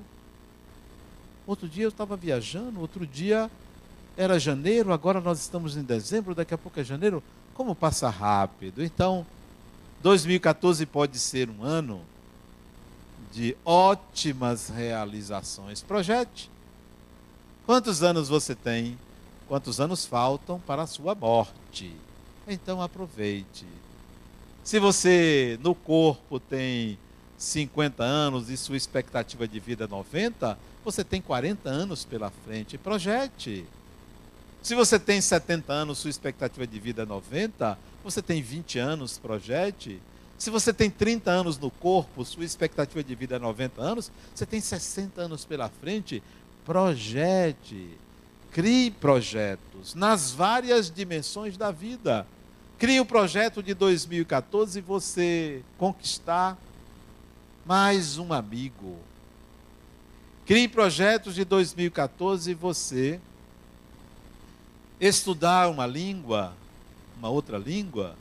[1.46, 3.50] Outro dia eu estava viajando, outro dia
[4.16, 7.22] era janeiro, agora nós estamos em dezembro, daqui a pouco é janeiro.
[7.54, 8.82] Como passa rápido.
[8.82, 9.26] Então,
[10.02, 12.00] 2014 pode ser um ano
[13.32, 15.82] de ótimas realizações.
[15.82, 16.50] Projete.
[17.64, 18.98] Quantos anos você tem?
[19.48, 21.94] Quantos anos faltam para a sua morte?
[22.46, 23.66] Então aproveite.
[24.64, 26.98] Se você no corpo tem
[27.38, 32.76] 50 anos e sua expectativa de vida é 90, você tem 40 anos pela frente.
[32.76, 33.64] Projete.
[34.62, 39.18] Se você tem 70 anos, sua expectativa de vida é 90, você tem 20 anos,
[39.18, 40.00] projete.
[40.38, 44.46] Se você tem 30 anos no corpo, sua expectativa de vida é 90 anos, você
[44.46, 46.22] tem 60 anos pela frente,
[46.64, 47.98] projete.
[48.52, 52.24] Crie projetos nas várias dimensões da vida.
[52.78, 56.56] Crie o projeto de 2014 e você conquistar
[57.64, 58.96] mais um amigo.
[60.46, 63.20] Crie projetos de 2014 e você
[65.02, 66.54] estudar uma língua,
[67.18, 68.14] uma outra língua,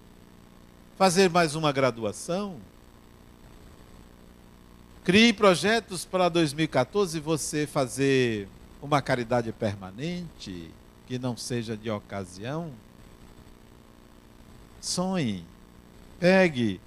[0.97, 2.55] fazer mais uma graduação.
[5.03, 8.47] Crie projetos para 2014 e você fazer
[8.81, 10.71] uma caridade permanente,
[11.05, 12.71] que não seja de ocasião.
[14.81, 15.45] Sonhe.
[16.19, 16.81] Pegue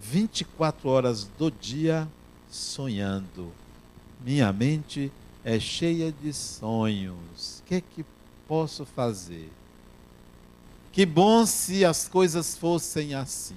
[0.00, 2.08] 24 horas do dia
[2.50, 3.52] sonhando.
[4.24, 5.12] Minha mente
[5.44, 7.58] é cheia de sonhos.
[7.60, 8.04] O que que
[8.48, 9.48] posso fazer?
[10.90, 13.54] Que bom se as coisas fossem assim.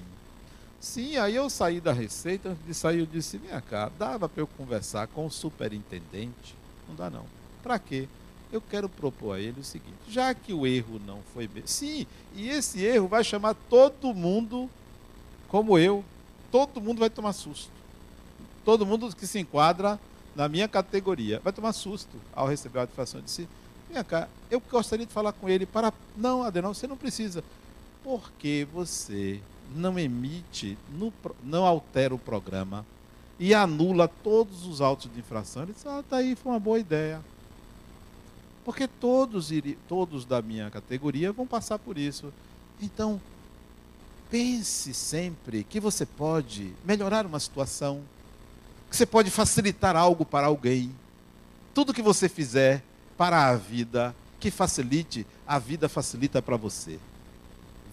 [0.80, 4.42] Sim, aí eu saí da receita, antes de sair eu disse, minha cara, dava para
[4.44, 6.56] eu conversar com o superintendente?
[6.88, 7.26] Não dá não.
[7.64, 8.08] Para quê?
[8.52, 11.64] eu quero propor a ele o seguinte: já que o erro não foi bem.
[11.66, 14.70] Sim, e esse erro vai chamar todo mundo
[15.48, 16.04] como eu.
[16.52, 17.72] Todo mundo vai tomar susto.
[18.66, 19.98] Todo mundo que se enquadra
[20.36, 23.20] na minha categoria vai tomar susto ao receber a notificação.
[23.20, 23.48] Eu disse:
[24.50, 25.94] Eu gostaria de falar com ele para.
[26.16, 27.44] Não, Adenal, você não precisa.
[28.04, 29.42] Porque você
[29.76, 30.78] não emite,
[31.44, 32.86] não altera o programa
[33.39, 35.64] e anula todos os autos de infração.
[35.64, 37.22] Ele disse: Ah, tá aí, foi uma boa ideia.
[38.64, 39.50] Porque todos,
[39.88, 42.32] todos da minha categoria vão passar por isso.
[42.80, 43.20] Então,
[44.30, 48.02] pense sempre que você pode melhorar uma situação,
[48.89, 50.94] que você pode facilitar algo para alguém.
[51.74, 52.84] Tudo que você fizer
[53.22, 56.98] para a vida, que facilite, a vida facilita para você.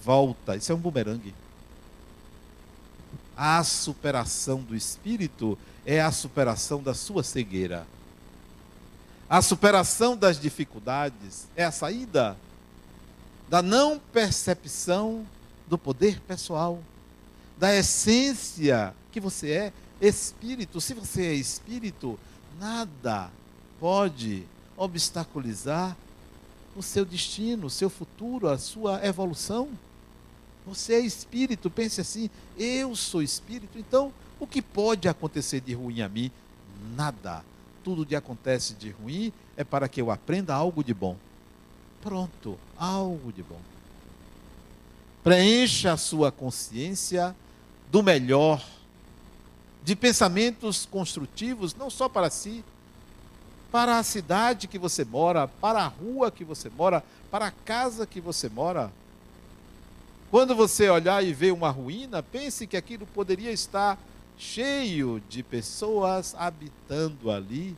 [0.02, 1.34] Volta, isso é um bumerangue.
[3.36, 7.86] A superação do espírito é a superação da sua cegueira.
[9.28, 12.34] A superação das dificuldades é a saída
[13.50, 15.26] da não percepção
[15.66, 16.82] do poder pessoal,
[17.58, 20.80] da essência que você é espírito.
[20.80, 22.18] Se você é espírito,
[22.58, 23.30] nada
[23.78, 24.46] pode
[24.78, 25.96] obstaculizar
[26.74, 29.68] o seu destino, o seu futuro, a sua evolução.
[30.66, 36.00] Você é espírito, pense assim: eu sou espírito, então o que pode acontecer de ruim
[36.00, 36.30] a mim?
[36.94, 37.42] Nada
[37.88, 41.16] tudo que acontece de ruim é para que eu aprenda algo de bom.
[42.02, 43.60] Pronto, algo de bom.
[45.24, 47.34] Preencha a sua consciência
[47.90, 48.62] do melhor,
[49.82, 52.62] de pensamentos construtivos, não só para si,
[53.70, 58.06] para a cidade que você mora, para a rua que você mora, para a casa
[58.06, 58.90] que você mora.
[60.30, 63.98] Quando você olhar e ver uma ruína, pense que aquilo poderia estar
[64.36, 67.76] cheio de pessoas habitando ali,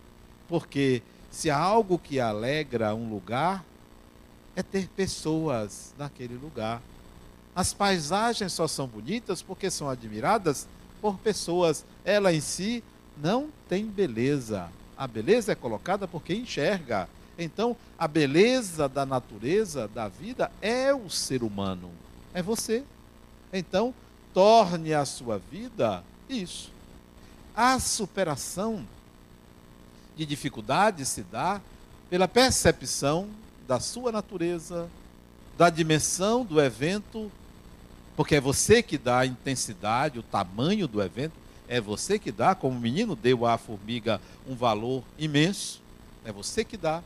[0.48, 3.64] porque se há algo que alegra um lugar,
[4.54, 6.82] é ter pessoas naquele lugar.
[7.54, 10.66] As paisagens só são bonitas porque são admiradas
[11.00, 11.84] por pessoas.
[12.04, 12.82] Ela em si
[13.16, 14.68] não tem beleza.
[15.00, 17.08] A beleza é colocada por quem enxerga.
[17.38, 21.90] Então, a beleza da natureza, da vida, é o ser humano,
[22.34, 22.84] é você.
[23.50, 23.94] Então,
[24.34, 26.70] torne a sua vida isso.
[27.56, 28.86] A superação
[30.14, 31.62] de dificuldades se dá
[32.10, 33.26] pela percepção
[33.66, 34.86] da sua natureza,
[35.56, 37.32] da dimensão do evento,
[38.14, 41.39] porque é você que dá a intensidade, o tamanho do evento,
[41.70, 45.80] é você que dá, como o menino deu à formiga um valor imenso,
[46.24, 47.00] é você que dá.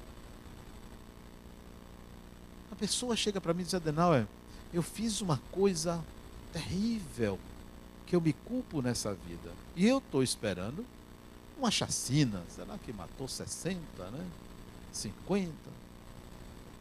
[2.72, 4.26] A pessoa chega para mim e diz, Adenauer,
[4.72, 6.02] eu fiz uma coisa
[6.50, 7.38] terrível,
[8.06, 9.52] que eu me culpo nessa vida.
[9.76, 10.82] E eu estou esperando
[11.58, 13.78] uma chacina, será que matou 60,
[14.12, 14.26] né?
[14.90, 15.52] 50?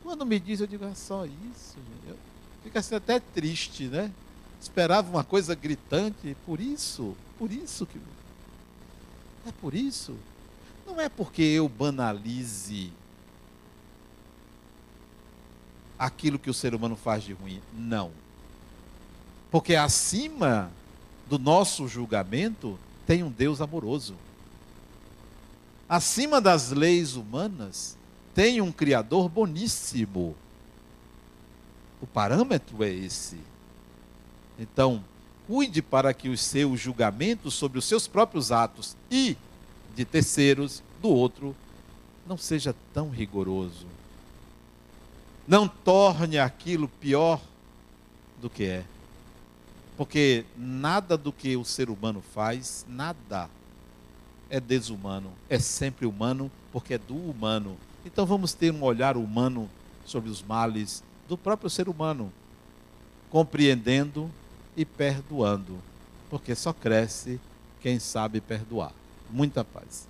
[0.01, 1.75] Quando me diz, eu digo, é só isso.
[2.07, 2.17] Eu,
[2.63, 4.09] fica assim até triste, né?
[4.63, 7.99] Esperava uma coisa gritante, por isso, por isso que.
[9.45, 10.15] É por isso.
[10.87, 12.89] Não é porque eu banalize
[15.99, 17.61] aquilo que o ser humano faz de ruim.
[17.73, 18.09] Não.
[19.51, 20.71] Porque acima
[21.27, 24.15] do nosso julgamento tem um Deus amoroso.
[25.89, 27.97] Acima das leis humanas
[28.33, 30.37] tem um Criador boníssimo.
[32.01, 33.37] O parâmetro é esse.
[34.57, 35.03] Então,
[35.47, 39.37] cuide para que os seus julgamentos sobre os seus próprios atos e
[39.95, 41.55] de terceiros, do outro,
[42.25, 43.85] não seja tão rigoroso.
[45.47, 47.41] Não torne aquilo pior
[48.41, 48.85] do que é.
[49.97, 53.49] Porque nada do que o ser humano faz, nada
[54.49, 57.77] é desumano, é sempre humano, porque é do humano.
[58.05, 59.69] Então vamos ter um olhar humano
[60.05, 62.31] sobre os males do próprio ser humano,
[63.29, 64.29] compreendendo
[64.75, 65.77] e perdoando,
[66.29, 67.39] porque só cresce
[67.81, 68.93] quem sabe perdoar.
[69.29, 70.07] Muita paz.